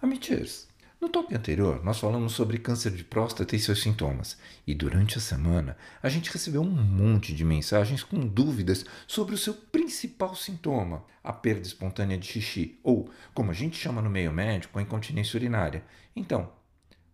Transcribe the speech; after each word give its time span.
Amitires, 0.00 0.68
no 1.00 1.08
toque 1.08 1.34
anterior 1.34 1.84
nós 1.84 1.98
falamos 1.98 2.32
sobre 2.32 2.58
câncer 2.58 2.92
de 2.92 3.02
próstata 3.02 3.56
e 3.56 3.58
seus 3.58 3.82
sintomas, 3.82 4.38
e 4.64 4.72
durante 4.72 5.18
a 5.18 5.20
semana 5.20 5.76
a 6.00 6.08
gente 6.08 6.30
recebeu 6.30 6.62
um 6.62 6.70
monte 6.70 7.34
de 7.34 7.44
mensagens 7.44 8.04
com 8.04 8.20
dúvidas 8.20 8.84
sobre 9.08 9.34
o 9.34 9.38
seu 9.38 9.52
principal 9.52 10.36
sintoma, 10.36 11.04
a 11.22 11.32
perda 11.32 11.66
espontânea 11.66 12.16
de 12.16 12.28
xixi, 12.28 12.78
ou, 12.84 13.10
como 13.34 13.50
a 13.50 13.54
gente 13.54 13.76
chama 13.76 14.00
no 14.00 14.08
meio 14.08 14.32
médico, 14.32 14.78
a 14.78 14.82
incontinência 14.82 15.36
urinária. 15.36 15.82
Então, 16.14 16.52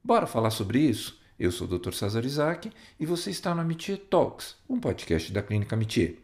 bora 0.03 0.27
falar 0.27 0.51
sobre 0.51 0.79
isso? 0.79 1.19
Eu 1.39 1.51
sou 1.51 1.67
o 1.67 1.79
Dr. 1.79 1.95
César 1.95 2.25
Isaac 2.27 2.71
e 3.01 3.07
você 3.07 3.31
está 3.31 3.55
no 3.55 3.63
Amitier 3.63 3.97
Talks, 3.97 4.57
um 4.69 4.79
podcast 4.79 5.33
da 5.33 5.43
Clínica 5.43 5.75
Amitier. 5.75 6.17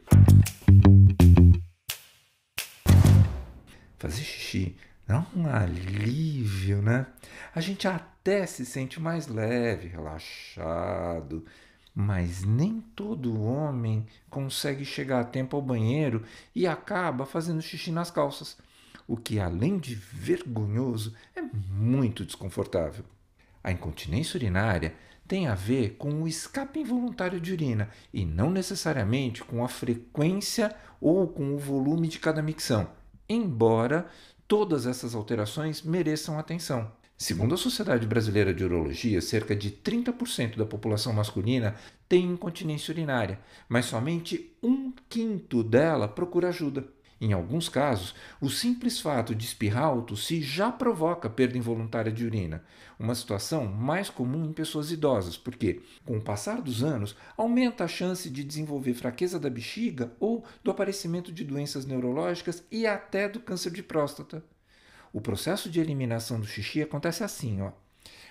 Fazer 3.99 4.23
xixi 4.23 4.77
dá 5.11 5.27
um 5.35 5.49
alívio, 5.49 6.81
né? 6.81 7.05
A 7.53 7.61
gente 7.61 7.89
até 7.89 8.46
se 8.46 8.64
sente 8.64 9.01
mais 9.01 9.27
leve, 9.27 9.89
relaxado, 9.89 11.45
mas 11.93 12.45
nem 12.45 12.81
todo 12.95 13.43
homem 13.43 14.07
consegue 14.31 14.85
chegar 14.85 15.21
a 15.21 15.25
tempo 15.25 15.57
ao 15.57 15.63
banheiro 15.63 16.23
e 16.54 16.65
acaba 16.65 17.27
fazendo 17.27 17.61
xixi 17.61 17.91
nas 17.91 18.09
calças, 18.09 18.57
o 19.09 19.17
que, 19.17 19.41
além 19.41 19.79
de 19.79 19.96
vergonhoso, 19.96 21.13
é 21.35 21.43
muito 21.43 22.25
desconfortável. 22.25 23.04
A 23.65 23.73
incontinência 23.73 24.39
urinária 24.39 24.95
tem 25.27 25.49
a 25.49 25.57
ver 25.57 25.96
com 25.96 26.23
o 26.23 26.29
escape 26.29 26.79
involuntário 26.79 27.40
de 27.40 27.53
urina 27.53 27.90
e 28.15 28.25
não 28.25 28.49
necessariamente 28.49 29.43
com 29.43 29.65
a 29.65 29.68
frequência 29.68 30.73
ou 31.01 31.27
com 31.27 31.53
o 31.53 31.59
volume 31.59 32.06
de 32.06 32.20
cada 32.20 32.41
micção, 32.41 32.89
embora 33.29 34.09
todas 34.50 34.84
essas 34.84 35.14
alterações 35.14 35.81
mereçam 35.81 36.36
atenção. 36.36 36.91
Segundo 37.17 37.55
a 37.55 37.56
Sociedade 37.56 38.05
Brasileira 38.05 38.53
de 38.53 38.64
Urologia, 38.64 39.20
cerca 39.20 39.55
de 39.55 39.70
30% 39.70 40.56
da 40.56 40.67
população 40.67 41.12
masculina 41.12 41.77
tem 42.09 42.25
incontinência 42.25 42.91
urinária, 42.91 43.39
mas 43.69 43.84
somente 43.84 44.53
um 44.61 44.93
quinto 45.09 45.62
dela 45.62 46.09
procura 46.09 46.48
ajuda. 46.48 46.84
Em 47.21 47.35
alguns 47.35 47.69
casos, 47.69 48.15
o 48.41 48.49
simples 48.49 48.99
fato 48.99 49.35
de 49.35 49.45
espirrar 49.45 49.85
alto 49.85 50.17
se 50.17 50.41
já 50.41 50.73
provoca 50.73 51.29
perda 51.29 51.59
involuntária 51.59 52.11
de 52.11 52.25
urina, 52.25 52.65
uma 52.99 53.15
situação 53.15 53.67
mais 53.67 54.09
comum 54.09 54.47
em 54.47 54.55
pessoas 54.55 54.91
idosas, 54.91 55.37
porque, 55.37 55.83
com 56.03 56.17
o 56.17 56.23
passar 56.23 56.62
dos 56.62 56.83
anos, 56.83 57.15
aumenta 57.37 57.85
a 57.85 57.89
chance 57.89 58.31
de 58.31 58.43
desenvolver 58.43 58.95
fraqueza 58.95 59.39
da 59.39 59.51
bexiga 59.51 60.11
ou 60.19 60.43
do 60.65 60.71
aparecimento 60.71 61.31
de 61.31 61.45
doenças 61.45 61.85
neurológicas 61.85 62.65
e 62.71 62.87
até 62.87 63.29
do 63.29 63.39
câncer 63.39 63.71
de 63.71 63.83
próstata. 63.83 64.43
O 65.12 65.21
processo 65.21 65.69
de 65.69 65.79
eliminação 65.79 66.41
do 66.41 66.47
xixi 66.47 66.81
acontece 66.81 67.23
assim, 67.23 67.61
ó. 67.61 67.73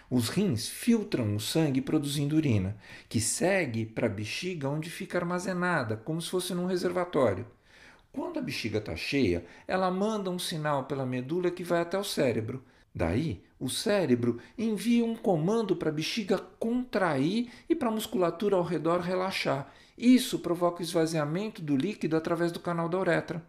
Os 0.10 0.30
rins 0.30 0.68
filtram 0.68 1.36
o 1.36 1.40
sangue 1.40 1.82
produzindo 1.82 2.36
urina, 2.36 2.76
que 3.08 3.22
segue 3.22 3.86
para 3.86 4.08
a 4.08 4.10
bexiga 4.10 4.68
onde 4.68 4.90
fica 4.90 5.20
armazenada, 5.20 5.96
como 5.96 6.20
se 6.20 6.32
fosse 6.32 6.56
num 6.56 6.66
reservatório. 6.66 7.46
Quando 8.20 8.38
a 8.38 8.42
bexiga 8.42 8.80
está 8.80 8.98
cheia, 8.98 9.46
ela 9.66 9.90
manda 9.90 10.30
um 10.30 10.38
sinal 10.38 10.84
pela 10.84 11.06
medula 11.06 11.50
que 11.50 11.64
vai 11.64 11.80
até 11.80 11.98
o 11.98 12.04
cérebro. 12.04 12.62
Daí, 12.94 13.42
o 13.58 13.70
cérebro 13.70 14.42
envia 14.58 15.06
um 15.06 15.16
comando 15.16 15.74
para 15.74 15.88
a 15.88 15.94
bexiga 15.94 16.38
contrair 16.60 17.50
e 17.70 17.74
para 17.74 17.88
a 17.88 17.92
musculatura 17.94 18.58
ao 18.58 18.62
redor 18.62 19.00
relaxar. 19.00 19.72
Isso 19.98 20.40
provoca 20.40 20.82
o 20.82 20.84
esvaziamento 20.84 21.62
do 21.62 21.78
líquido 21.78 22.18
através 22.18 22.52
do 22.52 22.60
canal 22.60 22.90
da 22.90 23.00
uretra. 23.00 23.42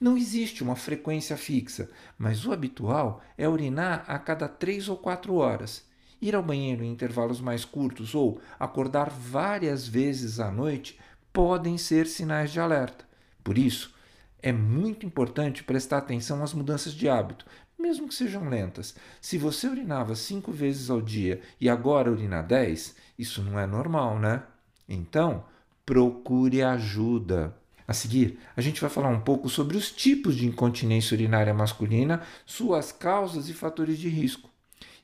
Não 0.00 0.16
existe 0.16 0.64
uma 0.64 0.74
frequência 0.74 1.36
fixa, 1.36 1.88
mas 2.18 2.44
o 2.44 2.52
habitual 2.52 3.22
é 3.38 3.48
urinar 3.48 4.04
a 4.08 4.18
cada 4.18 4.48
três 4.48 4.88
ou 4.88 4.96
quatro 4.96 5.36
horas. 5.36 5.86
Ir 6.20 6.34
ao 6.34 6.42
banheiro 6.42 6.82
em 6.82 6.90
intervalos 6.90 7.40
mais 7.40 7.64
curtos 7.64 8.16
ou 8.16 8.40
acordar 8.58 9.10
várias 9.10 9.86
vezes 9.86 10.40
à 10.40 10.50
noite 10.50 10.98
podem 11.32 11.78
ser 11.78 12.08
sinais 12.08 12.50
de 12.50 12.58
alerta. 12.58 13.11
Por 13.42 13.58
isso, 13.58 13.94
é 14.40 14.52
muito 14.52 15.06
importante 15.06 15.62
prestar 15.62 15.98
atenção 15.98 16.42
às 16.42 16.52
mudanças 16.52 16.92
de 16.92 17.08
hábito, 17.08 17.46
mesmo 17.78 18.08
que 18.08 18.14
sejam 18.14 18.48
lentas. 18.48 18.94
Se 19.20 19.38
você 19.38 19.68
urinava 19.68 20.14
cinco 20.14 20.52
vezes 20.52 20.90
ao 20.90 21.00
dia 21.00 21.40
e 21.60 21.68
agora 21.68 22.10
urina 22.10 22.42
dez, 22.42 22.94
isso 23.18 23.42
não 23.42 23.58
é 23.58 23.66
normal, 23.66 24.18
né? 24.18 24.42
Então, 24.88 25.44
procure 25.84 26.62
ajuda. 26.62 27.56
A 27.86 27.92
seguir, 27.92 28.38
a 28.56 28.60
gente 28.60 28.80
vai 28.80 28.88
falar 28.88 29.08
um 29.08 29.20
pouco 29.20 29.48
sobre 29.48 29.76
os 29.76 29.90
tipos 29.90 30.36
de 30.36 30.46
incontinência 30.46 31.14
urinária 31.14 31.52
masculina, 31.52 32.22
suas 32.46 32.92
causas 32.92 33.48
e 33.48 33.52
fatores 33.52 33.98
de 33.98 34.08
risco. 34.08 34.48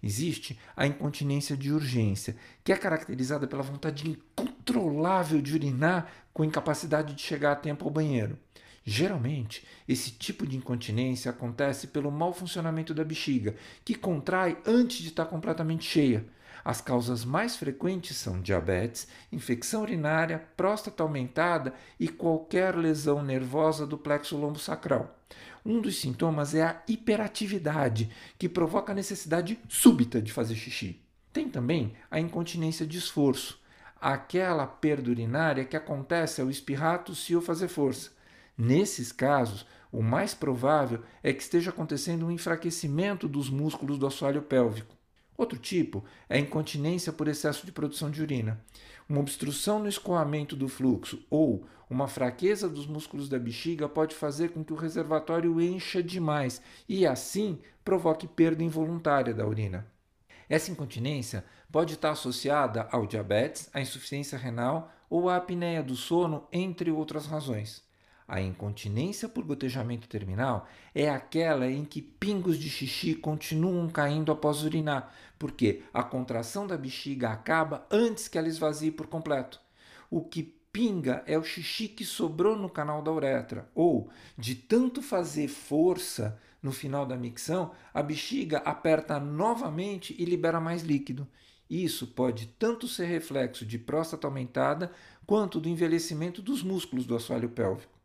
Existe 0.00 0.58
a 0.76 0.86
incontinência 0.86 1.56
de 1.56 1.72
urgência, 1.72 2.36
que 2.62 2.72
é 2.72 2.76
caracterizada 2.76 3.48
pela 3.48 3.64
vontade 3.64 4.08
incontrolável 4.08 4.57
de 5.42 5.54
urinar 5.54 6.10
com 6.32 6.44
incapacidade 6.44 7.14
de 7.14 7.22
chegar 7.22 7.52
a 7.52 7.56
tempo 7.56 7.84
ao 7.84 7.90
banheiro. 7.90 8.38
Geralmente, 8.84 9.66
esse 9.86 10.12
tipo 10.12 10.46
de 10.46 10.56
incontinência 10.56 11.30
acontece 11.30 11.88
pelo 11.88 12.10
mau 12.10 12.32
funcionamento 12.32 12.94
da 12.94 13.04
bexiga, 13.04 13.54
que 13.84 13.94
contrai 13.94 14.56
antes 14.66 14.98
de 14.98 15.08
estar 15.08 15.26
completamente 15.26 15.84
cheia. 15.84 16.24
As 16.64 16.80
causas 16.80 17.24
mais 17.24 17.56
frequentes 17.56 18.16
são 18.16 18.40
diabetes, 18.40 19.06
infecção 19.30 19.82
urinária, 19.82 20.42
próstata 20.56 21.02
aumentada 21.02 21.74
e 22.00 22.08
qualquer 22.08 22.76
lesão 22.76 23.22
nervosa 23.22 23.86
do 23.86 23.98
plexo 23.98 24.36
lombosacral. 24.36 25.18
Um 25.64 25.80
dos 25.80 26.00
sintomas 26.00 26.54
é 26.54 26.62
a 26.62 26.82
hiperatividade, 26.88 28.10
que 28.38 28.48
provoca 28.48 28.92
a 28.92 28.94
necessidade 28.94 29.58
súbita 29.68 30.22
de 30.22 30.32
fazer 30.32 30.54
xixi. 30.54 31.00
Tem 31.32 31.48
também 31.48 31.92
a 32.10 32.18
incontinência 32.18 32.86
de 32.86 32.96
esforço, 32.96 33.60
aquela 34.00 34.66
perda 34.66 35.10
urinária 35.10 35.64
que 35.64 35.76
acontece 35.76 36.40
ao 36.40 36.50
espirrar, 36.50 37.04
tossir 37.04 37.36
ou 37.36 37.42
fazer 37.42 37.68
força. 37.68 38.10
Nesses 38.56 39.12
casos, 39.12 39.66
o 39.92 40.02
mais 40.02 40.34
provável 40.34 41.02
é 41.22 41.32
que 41.32 41.42
esteja 41.42 41.70
acontecendo 41.70 42.26
um 42.26 42.30
enfraquecimento 42.30 43.28
dos 43.28 43.48
músculos 43.48 43.98
do 43.98 44.06
assoalho 44.06 44.42
pélvico. 44.42 44.94
Outro 45.36 45.58
tipo 45.58 46.04
é 46.28 46.36
a 46.36 46.40
incontinência 46.40 47.12
por 47.12 47.28
excesso 47.28 47.64
de 47.64 47.70
produção 47.70 48.10
de 48.10 48.20
urina. 48.20 48.60
Uma 49.08 49.20
obstrução 49.20 49.78
no 49.78 49.88
escoamento 49.88 50.56
do 50.56 50.68
fluxo 50.68 51.24
ou 51.30 51.64
uma 51.88 52.08
fraqueza 52.08 52.68
dos 52.68 52.86
músculos 52.86 53.28
da 53.28 53.38
bexiga 53.38 53.88
pode 53.88 54.14
fazer 54.14 54.50
com 54.50 54.64
que 54.64 54.72
o 54.72 54.76
reservatório 54.76 55.60
encha 55.60 56.02
demais 56.02 56.60
e, 56.88 57.06
assim, 57.06 57.58
provoque 57.84 58.26
perda 58.26 58.62
involuntária 58.62 59.32
da 59.32 59.46
urina. 59.46 59.86
Essa 60.48 60.70
incontinência 60.70 61.44
pode 61.70 61.94
estar 61.94 62.10
associada 62.10 62.88
ao 62.90 63.06
diabetes, 63.06 63.68
à 63.72 63.80
insuficiência 63.80 64.38
renal 64.38 64.90
ou 65.10 65.28
à 65.28 65.36
apneia 65.36 65.82
do 65.82 65.94
sono, 65.94 66.46
entre 66.52 66.90
outras 66.90 67.26
razões. 67.26 67.86
A 68.26 68.42
incontinência 68.42 69.26
por 69.26 69.42
gotejamento 69.42 70.06
terminal 70.06 70.68
é 70.94 71.08
aquela 71.08 71.70
em 71.70 71.82
que 71.82 72.02
pingos 72.02 72.58
de 72.58 72.68
xixi 72.68 73.14
continuam 73.14 73.88
caindo 73.88 74.30
após 74.30 74.62
urinar, 74.62 75.14
porque 75.38 75.82
a 75.94 76.02
contração 76.02 76.66
da 76.66 76.76
bexiga 76.76 77.30
acaba 77.30 77.86
antes 77.90 78.28
que 78.28 78.36
ela 78.36 78.48
esvazie 78.48 78.90
por 78.90 79.06
completo. 79.06 79.58
O 80.10 80.20
que 80.20 80.42
pinga 80.70 81.22
é 81.26 81.38
o 81.38 81.42
xixi 81.42 81.88
que 81.88 82.04
sobrou 82.04 82.54
no 82.54 82.68
canal 82.68 83.00
da 83.00 83.10
uretra, 83.10 83.66
ou, 83.74 84.10
de 84.36 84.54
tanto 84.54 85.00
fazer 85.00 85.48
força, 85.48 86.38
no 86.62 86.72
final 86.72 87.06
da 87.06 87.16
micção, 87.16 87.72
a 87.92 88.02
bexiga 88.02 88.58
aperta 88.58 89.18
novamente 89.20 90.14
e 90.18 90.24
libera 90.24 90.60
mais 90.60 90.82
líquido. 90.82 91.26
Isso 91.70 92.06
pode 92.06 92.46
tanto 92.58 92.88
ser 92.88 93.06
reflexo 93.06 93.66
de 93.66 93.78
próstata 93.78 94.26
aumentada 94.26 94.90
quanto 95.26 95.60
do 95.60 95.68
envelhecimento 95.68 96.40
dos 96.40 96.62
músculos 96.62 97.04
do 97.04 97.14
assoalho 97.14 97.50
pélvico. 97.50 97.98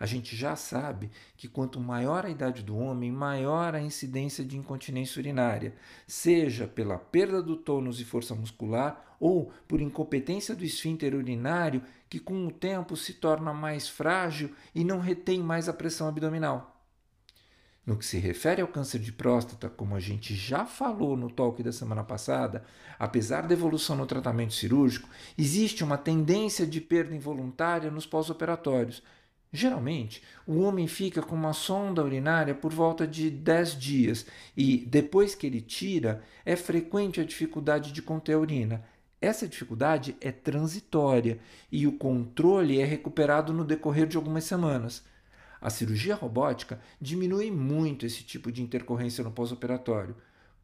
A 0.00 0.06
gente 0.06 0.34
já 0.34 0.56
sabe 0.56 1.10
que 1.36 1.46
quanto 1.46 1.78
maior 1.78 2.24
a 2.24 2.30
idade 2.30 2.62
do 2.62 2.76
homem, 2.76 3.12
maior 3.12 3.74
a 3.74 3.80
incidência 3.80 4.44
de 4.44 4.56
incontinência 4.56 5.20
urinária, 5.20 5.74
seja 6.06 6.66
pela 6.66 6.98
perda 6.98 7.42
do 7.42 7.56
tônus 7.56 8.00
e 8.00 8.04
força 8.04 8.34
muscular 8.34 9.16
ou 9.20 9.52
por 9.68 9.80
incompetência 9.80 10.54
do 10.54 10.64
esfíncter 10.64 11.14
urinário, 11.14 11.82
que 12.08 12.18
com 12.18 12.46
o 12.46 12.50
tempo 12.50 12.96
se 12.96 13.14
torna 13.14 13.52
mais 13.52 13.88
frágil 13.88 14.50
e 14.74 14.84
não 14.84 14.98
retém 14.98 15.42
mais 15.42 15.68
a 15.68 15.72
pressão 15.72 16.08
abdominal. 16.08 16.73
No 17.86 17.98
que 17.98 18.06
se 18.06 18.18
refere 18.18 18.62
ao 18.62 18.68
câncer 18.68 18.98
de 18.98 19.12
próstata, 19.12 19.68
como 19.68 19.94
a 19.94 20.00
gente 20.00 20.34
já 20.34 20.64
falou 20.64 21.16
no 21.16 21.30
talk 21.30 21.62
da 21.62 21.70
semana 21.70 22.02
passada, 22.02 22.64
apesar 22.98 23.46
da 23.46 23.52
evolução 23.52 23.94
no 23.94 24.06
tratamento 24.06 24.54
cirúrgico, 24.54 25.08
existe 25.36 25.84
uma 25.84 25.98
tendência 25.98 26.66
de 26.66 26.80
perda 26.80 27.14
involuntária 27.14 27.90
nos 27.90 28.06
pós-operatórios. 28.06 29.02
Geralmente, 29.52 30.22
o 30.46 30.60
homem 30.60 30.88
fica 30.88 31.20
com 31.22 31.34
uma 31.34 31.52
sonda 31.52 32.02
urinária 32.02 32.54
por 32.54 32.72
volta 32.72 33.06
de 33.06 33.30
10 33.30 33.78
dias 33.78 34.26
e, 34.56 34.78
depois 34.86 35.34
que 35.34 35.46
ele 35.46 35.60
tira, 35.60 36.24
é 36.44 36.56
frequente 36.56 37.20
a 37.20 37.24
dificuldade 37.24 37.92
de 37.92 38.00
conter 38.00 38.32
a 38.32 38.38
urina. 38.38 38.82
Essa 39.20 39.46
dificuldade 39.46 40.16
é 40.20 40.32
transitória 40.32 41.38
e 41.70 41.86
o 41.86 41.92
controle 41.92 42.80
é 42.80 42.84
recuperado 42.84 43.52
no 43.52 43.64
decorrer 43.64 44.06
de 44.06 44.16
algumas 44.16 44.44
semanas. 44.44 45.04
A 45.64 45.70
cirurgia 45.70 46.14
robótica 46.14 46.78
diminui 47.00 47.50
muito 47.50 48.04
esse 48.04 48.22
tipo 48.22 48.52
de 48.52 48.62
intercorrência 48.62 49.24
no 49.24 49.30
pós-operatório. 49.30 50.14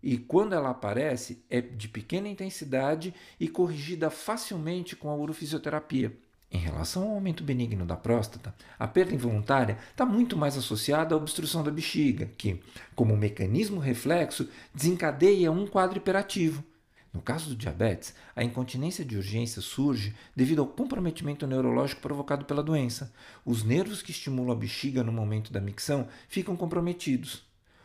e 0.03 0.19
quando 0.19 0.55
ela 0.55 0.71
aparece 0.71 1.43
é 1.49 1.61
de 1.61 1.89
pequena 1.89 2.29
intensidade 2.29 3.15
e 3.39 3.49
corrigida 3.49 4.11
facilmente 4.11 4.95
com 4.95 5.09
a 5.09 5.15
urofisioterapia. 5.15 6.15
Em 6.51 6.59
relação 6.59 7.05
ao 7.05 7.15
aumento 7.15 7.45
benigno 7.45 7.87
da 7.87 7.97
próstata, 7.97 8.55
a 8.79 8.89
perda 8.89 9.15
involuntária 9.15 9.79
está 9.91 10.05
muito 10.05 10.37
mais 10.37 10.57
associada 10.57 11.15
à 11.15 11.19
obstrução 11.19 11.63
da 11.63 11.71
bexiga, 11.71 12.31
que, 12.37 12.61
como 12.95 13.17
mecanismo 13.17 13.79
reflexo, 13.79 14.49
desencadeia 14.75 15.51
um 15.53 15.67
quadro 15.67 15.99
hiperativo. 15.99 16.63
No 17.13 17.21
caso 17.21 17.49
do 17.49 17.57
diabetes, 17.57 18.15
a 18.37 18.45
incontinência 18.45 19.05
de 19.05 19.17
urgência 19.17 19.61
surge 19.61 20.15
devido 20.35 20.61
ao 20.61 20.69
comprometimento 20.69 21.47
neurológico 21.47 22.01
provocado 22.01 22.45
pela 22.45 22.63
doença. 22.63 23.13
Os 23.45 23.65
nervos 23.65 24.01
que 24.01 24.13
estimulam 24.13 24.53
a 24.53 24.59
bexiga 24.59 25.03
no 25.03 25.11
momento 25.11 25.53
da 25.53 25.61
micção 25.61 26.07
ficam 26.29 26.57
comprometidos. 26.57 27.43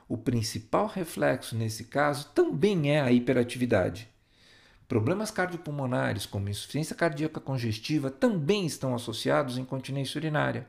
O 0.07 0.15
principal 0.15 0.85
reflexo 0.85 1.55
nesse 1.55 1.85
caso 1.85 2.29
também 2.35 2.91
é 2.91 3.01
a 3.01 3.11
hiperatividade. 3.11 4.07
Problemas 4.87 5.31
cardiopulmonares, 5.31 6.27
como 6.27 6.47
insuficiência 6.47 6.95
cardíaca 6.95 7.39
congestiva, 7.39 8.11
também 8.11 8.67
estão 8.67 8.93
associados 8.93 9.57
à 9.57 9.61
incontinência 9.61 10.19
urinária. 10.19 10.67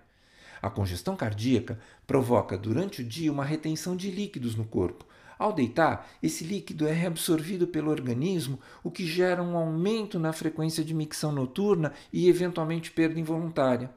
A 0.63 0.71
congestão 0.71 1.15
cardíaca 1.15 1.79
provoca 2.07 2.57
durante 2.57 3.03
o 3.03 3.05
dia 3.05 3.31
uma 3.31 3.45
retenção 3.45 3.95
de 3.95 4.11
líquidos 4.11 4.55
no 4.57 4.65
corpo. 4.65 5.06
Ao 5.39 5.53
deitar, 5.53 6.09
esse 6.23 6.45
líquido 6.45 6.87
é 6.87 6.93
reabsorvido 6.93 7.67
pelo 7.67 7.91
organismo, 7.91 8.59
o 8.83 8.91
que 8.91 9.07
gera 9.07 9.43
um 9.43 9.57
aumento 9.57 10.19
na 10.19 10.33
frequência 10.33 10.83
de 10.83 10.95
micção 10.95 11.31
noturna 11.31 11.93
e, 12.13 12.29
eventualmente, 12.29 12.91
perda 12.91 13.21
involuntária. 13.21 13.91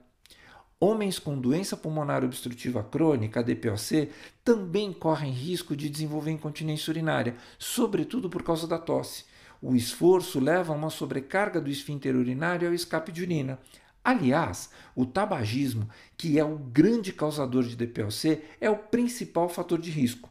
Homens 0.81 1.19
com 1.19 1.37
doença 1.37 1.75
pulmonar 1.75 2.23
obstrutiva 2.23 2.83
crônica, 2.83 3.43
DPOC, 3.43 4.09
também 4.43 4.93
correm 4.93 5.31
risco 5.31 5.75
de 5.75 5.89
desenvolver 5.89 6.31
incontinência 6.31 6.91
urinária, 6.91 7.35
sobretudo 7.57 8.29
por 8.29 8.43
causa 8.43 8.65
da 8.65 8.77
tosse. 8.77 9.25
O 9.61 9.75
esforço 9.75 10.39
leva 10.39 10.71
a 10.71 10.75
uma 10.75 10.89
sobrecarga 10.89 11.59
do 11.59 11.69
esfíncter 11.69 12.15
urinário 12.15 12.67
ao 12.67 12.73
escape 12.73 13.11
de 13.11 13.23
urina. 13.23 13.59
Aliás, 14.01 14.69
o 14.95 15.05
tabagismo, 15.05 15.89
que 16.17 16.39
é 16.39 16.43
o 16.43 16.57
grande 16.57 17.11
causador 17.11 17.63
de 17.63 17.75
DPOC, 17.75 18.41
é 18.61 18.69
o 18.69 18.77
principal 18.77 19.49
fator 19.49 19.79
de 19.79 19.91
risco. 19.91 20.29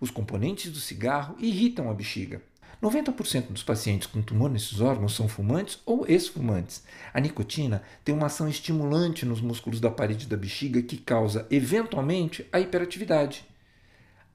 Os 0.00 0.10
componentes 0.10 0.70
do 0.70 0.78
cigarro 0.78 1.36
irritam 1.38 1.90
a 1.90 1.94
bexiga. 1.94 2.42
90% 2.82 3.48
dos 3.48 3.62
pacientes 3.62 4.06
com 4.06 4.22
tumor 4.22 4.48
nesses 4.48 4.80
órgãos 4.80 5.14
são 5.14 5.26
fumantes 5.26 5.80
ou 5.84 6.06
ex-fumantes. 6.06 6.84
A 7.12 7.20
nicotina 7.20 7.82
tem 8.04 8.14
uma 8.14 8.26
ação 8.26 8.48
estimulante 8.48 9.26
nos 9.26 9.40
músculos 9.40 9.80
da 9.80 9.90
parede 9.90 10.26
da 10.26 10.36
bexiga 10.36 10.80
que 10.80 10.96
causa, 10.96 11.46
eventualmente, 11.50 12.46
a 12.52 12.60
hiperatividade. 12.60 13.44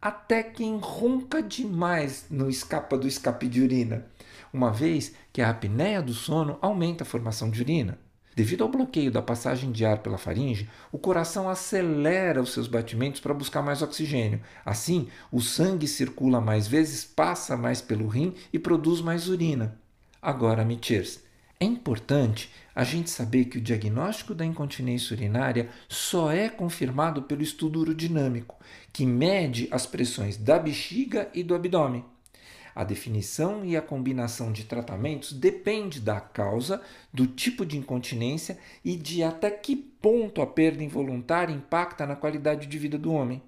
Até 0.01 0.44
quem 0.44 0.77
ronca 0.77 1.41
demais 1.41 2.25
não 2.30 2.50
escapa 2.50 2.97
do 2.97 3.07
escape 3.07 3.47
de 3.47 3.62
urina 3.62 4.06
uma 4.53 4.71
vez 4.71 5.15
que 5.33 5.41
a 5.41 5.50
apneia 5.50 6.01
do 6.01 6.13
sono 6.13 6.59
aumenta 6.62 7.03
a 7.03 7.07
formação 7.07 7.50
de 7.50 7.59
urina. 7.62 7.97
Devido 8.35 8.63
ao 8.63 8.69
bloqueio 8.69 9.12
da 9.12 9.21
passagem 9.21 9.71
de 9.71 9.85
ar 9.85 10.00
pela 10.00 10.18
faringe, 10.18 10.68
o 10.91 10.97
coração 10.97 11.47
acelera 11.47 12.41
os 12.41 12.51
seus 12.51 12.68
batimentos 12.68 13.21
para 13.21 13.33
buscar 13.33 13.62
mais 13.62 13.81
oxigênio. 13.81 14.41
Assim, 14.65 15.07
o 15.31 15.39
sangue 15.39 15.88
circula 15.88 16.41
mais 16.41 16.68
vezes, 16.68 17.06
passa 17.06 17.56
mais 17.56 17.81
pelo 17.81 18.07
rim 18.07 18.33
e 18.51 18.57
produz 18.57 19.01
mais 19.01 19.30
urina. 19.30 19.80
Agora, 20.19 20.65
Mitiers, 20.65 21.21
é 21.59 21.65
importante 21.65 22.50
a 22.75 22.83
gente 22.83 23.09
saber 23.09 23.45
que 23.45 23.57
o 23.57 23.62
diagnóstico 23.62 24.33
da 24.33 24.44
incontinência 24.44 25.15
urinária 25.15 25.69
só 25.88 26.31
é 26.31 26.50
confirmado 26.50 27.21
pelo 27.24 27.44
estudo 27.44 27.80
urodinâmico, 27.80 28.57
que 28.91 29.06
mede 29.06 29.68
as 29.69 29.85
pressões 29.85 30.38
da 30.38 30.57
bexiga 30.57 31.30
e 31.33 31.44
do 31.44 31.53
abdômen. 31.53 32.03
A 32.75 32.84
definição 32.84 33.64
e 33.64 33.78
a 33.78 33.81
combinação 33.81 34.52
de 34.52 34.64
tratamentos 34.64 35.31
depende 35.31 36.00
da 36.00 36.20
causa, 36.20 36.81
do 37.14 37.28
tipo 37.28 37.66
de 37.66 37.78
incontinência 37.78 38.58
e 38.84 38.96
de 38.96 39.24
até 39.24 39.52
que 39.52 39.75
ponto 39.75 40.42
a 40.42 40.48
perda 40.48 40.84
involuntária 40.84 41.54
impacta 41.54 42.06
na 42.06 42.16
qualidade 42.16 42.68
de 42.68 42.78
vida 42.80 42.98
do 42.98 43.14
homem. 43.14 43.42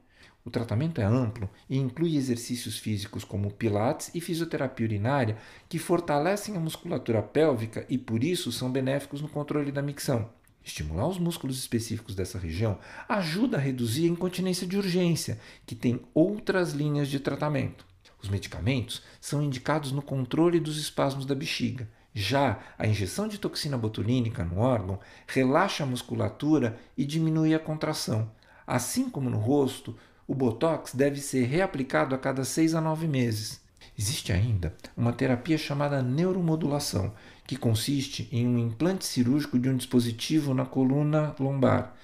O 0.46 0.52
tratamento 0.52 1.02
é 1.02 1.04
amplo 1.04 1.50
e 1.68 1.76
inclui 1.76 2.16
exercícios 2.16 2.78
físicos 2.78 3.24
como 3.24 3.52
pilates 3.52 4.12
e 4.14 4.22
fisioterapia 4.22 4.86
urinária 4.86 5.38
que 5.68 5.80
fortalecem 5.80 6.56
a 6.56 6.60
musculatura 6.60 7.24
pélvica 7.24 7.84
e 7.90 7.98
por 7.98 8.24
isso 8.24 8.52
são 8.52 8.72
benéficos 8.72 9.22
no 9.22 9.28
controle 9.28 9.72
da 9.72 9.82
micção. 9.82 10.30
Estimular 10.64 11.08
os 11.08 11.18
músculos 11.18 11.58
específicos 11.58 12.14
dessa 12.14 12.38
região 12.38 12.78
ajuda 13.10 13.58
a 13.58 13.60
reduzir 13.60 14.06
a 14.06 14.12
incontinência 14.12 14.68
de 14.68 14.78
urgência, 14.78 15.40
que 15.66 15.76
tem 15.76 16.00
outras 16.14 16.74
linhas 16.74 17.08
de 17.08 17.20
tratamento. 17.20 17.95
Os 18.26 18.32
medicamentos 18.32 19.04
são 19.22 19.44
indicados 19.44 19.92
no 19.92 20.02
controle 20.02 20.60
dos 20.60 20.80
espasmos 20.80 21.28
da 21.28 21.36
bexiga. 21.36 21.88
Já 22.12 22.58
a 22.76 22.88
injeção 22.88 23.28
de 23.28 23.38
toxina 23.38 23.78
botulínica 23.78 24.44
no 24.44 24.58
órgão 24.58 25.00
relaxa 25.28 25.84
a 25.84 25.86
musculatura 25.86 26.76
e 26.98 27.06
diminui 27.06 27.54
a 27.54 27.60
contração. 27.60 28.32
Assim 28.66 29.12
como 29.12 29.30
no 29.30 29.38
rosto, 29.38 29.96
o 30.28 30.34
botox 30.34 30.96
deve 30.96 31.22
ser 31.22 31.46
reaplicado 31.46 32.16
a 32.16 32.18
cada 32.18 32.44
6 32.44 32.74
a 32.74 32.82
9 32.82 33.08
meses. 33.08 33.62
Existe 33.96 34.34
ainda 34.34 34.76
uma 34.98 35.14
terapia 35.14 35.58
chamada 35.60 36.02
neuromodulação, 36.02 37.14
que 37.46 37.56
consiste 37.56 38.28
em 38.32 38.48
um 38.48 38.58
implante 38.58 39.06
cirúrgico 39.06 39.60
de 39.60 39.70
um 39.70 39.78
dispositivo 39.78 40.52
na 40.52 40.66
coluna 40.66 41.36
lombar 41.40 41.96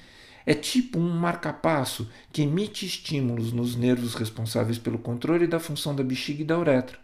é 0.45 0.53
tipo 0.53 0.99
um 0.99 1.09
marcapasso 1.09 2.09
que 2.31 2.41
emite 2.41 2.85
estímulos 2.85 3.51
nos 3.51 3.75
nervos 3.75 4.15
responsáveis 4.15 4.77
pelo 4.77 4.99
controle 4.99 5.47
da 5.47 5.59
função 5.59 5.95
da 5.95 6.03
bexiga 6.03 6.41
e 6.41 6.45
da 6.45 6.57
uretra. 6.57 6.97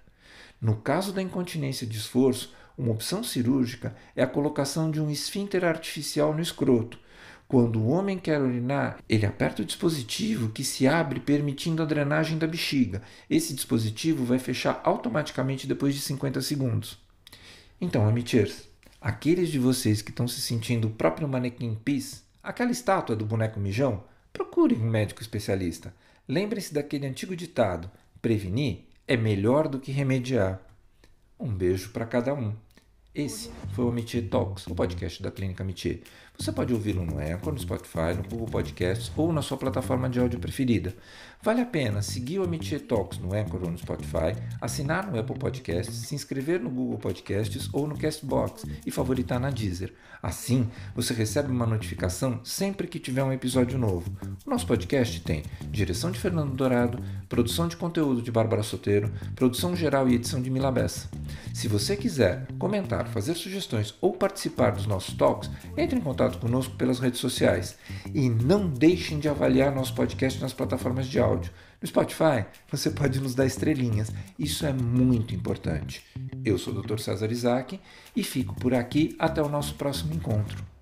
No 0.61 0.75
caso 0.77 1.13
da 1.13 1.21
incontinência 1.21 1.85
de 1.85 1.97
esforço, 1.97 2.53
uma 2.77 2.91
opção 2.91 3.23
cirúrgica 3.23 3.95
é 4.15 4.21
a 4.21 4.27
colocação 4.27 4.91
de 4.91 5.01
um 5.01 5.09
esfíncter 5.09 5.65
artificial 5.65 6.33
no 6.33 6.41
escroto. 6.41 6.99
Quando 7.47 7.79
o 7.79 7.87
homem 7.87 8.19
quer 8.19 8.41
urinar, 8.41 8.99
ele 9.07 9.25
aperta 9.25 9.61
o 9.61 9.65
dispositivo 9.65 10.49
que 10.49 10.65
se 10.65 10.85
abre 10.85 11.19
permitindo 11.19 11.81
a 11.81 11.85
drenagem 11.85 12.37
da 12.37 12.45
bexiga. 12.45 13.01
Esse 13.29 13.53
dispositivo 13.53 14.25
vai 14.25 14.37
fechar 14.37 14.81
automaticamente 14.83 15.65
depois 15.65 15.95
de 15.95 16.01
50 16.01 16.41
segundos. 16.41 16.99
Então, 17.79 18.07
amitiers, 18.07 18.67
aqueles 18.99 19.49
de 19.49 19.59
vocês 19.59 20.01
que 20.01 20.09
estão 20.09 20.27
se 20.27 20.41
sentindo 20.41 20.87
o 20.87 20.91
próprio 20.91 21.27
manequim 21.27 21.73
PIS, 21.73 22.26
Aquela 22.47 22.71
estátua 22.71 23.13
do 23.13 23.25
boneco 23.25 23.59
mijão? 23.59 24.05
Procure 24.31 24.73
um 24.73 24.89
médico 24.89 25.21
especialista. 25.21 25.93
Lembre-se 26.25 26.73
daquele 26.73 27.05
antigo 27.05 27.35
ditado: 27.35 27.91
prevenir 28.21 28.85
é 29.05 29.17
melhor 29.17 29.67
do 29.67 29.81
que 29.81 29.91
remediar. 29.91 30.61
Um 31.37 31.53
beijo 31.53 31.89
para 31.89 32.05
cada 32.05 32.33
um. 32.33 32.55
Esse 33.13 33.51
foi 33.73 33.83
o 33.83 33.89
Amitié 33.89 34.21
Talks, 34.21 34.65
o 34.67 34.73
podcast 34.73 35.21
da 35.21 35.29
Clínica 35.29 35.61
Amitié. 35.61 35.99
Você 36.37 36.53
pode 36.53 36.73
ouvi-lo 36.73 37.03
no 37.03 37.19
Anchor, 37.19 37.51
no 37.51 37.59
Spotify, 37.59 38.15
no 38.15 38.23
Google 38.23 38.47
Podcasts 38.47 39.11
ou 39.17 39.33
na 39.33 39.41
sua 39.41 39.57
plataforma 39.57 40.09
de 40.09 40.17
áudio 40.17 40.39
preferida. 40.39 40.95
Vale 41.41 41.61
a 41.61 41.65
pena 41.65 42.01
seguir 42.01 42.39
o 42.39 42.43
Amitié 42.43 42.79
Talks 42.79 43.19
no 43.19 43.33
Anchor 43.33 43.63
ou 43.63 43.71
no 43.71 43.77
Spotify, 43.77 44.35
assinar 44.59 45.09
no 45.09 45.19
Apple 45.19 45.37
Podcasts, 45.37 45.95
se 45.95 46.15
inscrever 46.15 46.59
no 46.59 46.69
Google 46.69 46.97
Podcasts 46.97 47.69
ou 47.71 47.87
no 47.87 47.97
Castbox 47.97 48.65
e 48.85 48.91
favoritar 48.91 49.39
na 49.39 49.49
Deezer. 49.49 49.93
Assim, 50.21 50.67
você 50.95 51.13
recebe 51.13 51.51
uma 51.51 51.65
notificação 51.65 52.41
sempre 52.43 52.87
que 52.87 52.99
tiver 52.99 53.23
um 53.23 53.31
episódio 53.31 53.77
novo. 53.77 54.11
O 54.45 54.49
nosso 54.49 54.65
podcast 54.65 55.21
tem 55.21 55.43
direção 55.69 56.11
de 56.11 56.19
Fernando 56.19 56.55
Dourado, 56.55 57.01
produção 57.29 57.67
de 57.67 57.77
conteúdo 57.77 58.21
de 58.21 58.31
Bárbara 58.31 58.63
Soteiro, 58.63 59.13
produção 59.35 59.75
geral 59.75 60.09
e 60.09 60.15
edição 60.15 60.41
de 60.41 60.49
Mila 60.49 60.71
Bessa. 60.71 61.07
Se 61.53 61.67
você 61.67 61.95
quiser 61.95 62.47
comentar, 62.57 63.07
fazer 63.07 63.35
sugestões 63.35 63.93
ou 64.01 64.13
participar 64.13 64.71
dos 64.71 64.85
nossos 64.85 65.15
talks, 65.15 65.49
entre 65.77 65.97
em 65.97 66.01
contato 66.01 66.39
conosco 66.39 66.75
pelas 66.75 66.99
redes 66.99 67.19
sociais. 67.19 67.77
E 68.13 68.29
não 68.29 68.67
deixem 68.67 69.19
de 69.19 69.29
avaliar 69.29 69.73
nosso 69.73 69.93
podcast 69.93 70.41
nas 70.41 70.53
plataformas 70.53 71.07
de 71.07 71.19
áudio. 71.27 71.51
No 71.81 71.87
Spotify, 71.87 72.45
você 72.71 72.89
pode 72.89 73.19
nos 73.19 73.35
dar 73.35 73.45
estrelinhas. 73.45 74.11
Isso 74.37 74.65
é 74.65 74.73
muito 74.73 75.35
importante. 75.35 76.03
Eu 76.43 76.57
sou 76.57 76.73
o 76.73 76.81
Dr. 76.81 76.99
César 76.99 77.31
Isaac 77.31 77.79
e 78.15 78.23
fico 78.23 78.55
por 78.55 78.73
aqui 78.73 79.15
até 79.19 79.41
o 79.41 79.49
nosso 79.49 79.75
próximo 79.75 80.13
encontro. 80.13 80.76